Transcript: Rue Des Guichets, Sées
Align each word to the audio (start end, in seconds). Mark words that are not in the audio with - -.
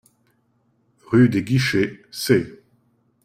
Rue 1.11 1.29
Des 1.29 1.43
Guichets, 1.43 2.01
Sées 2.09 2.63